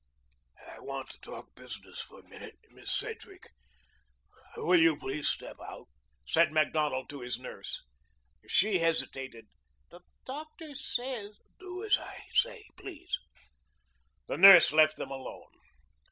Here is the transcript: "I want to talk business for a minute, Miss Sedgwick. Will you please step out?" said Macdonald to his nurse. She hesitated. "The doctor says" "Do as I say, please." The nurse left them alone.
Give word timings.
"I 0.67 0.79
want 0.79 1.11
to 1.11 1.19
talk 1.19 1.53
business 1.53 2.01
for 2.01 2.21
a 2.21 2.27
minute, 2.27 2.55
Miss 2.71 2.91
Sedgwick. 2.91 3.51
Will 4.57 4.79
you 4.81 4.97
please 4.97 5.29
step 5.29 5.57
out?" 5.63 5.89
said 6.25 6.51
Macdonald 6.51 7.07
to 7.11 7.21
his 7.21 7.37
nurse. 7.37 7.83
She 8.47 8.79
hesitated. 8.79 9.45
"The 9.91 9.99
doctor 10.25 10.73
says" 10.73 11.37
"Do 11.59 11.83
as 11.83 11.99
I 11.99 12.23
say, 12.33 12.65
please." 12.75 13.15
The 14.27 14.37
nurse 14.37 14.71
left 14.73 14.97
them 14.97 15.11
alone. 15.11 15.51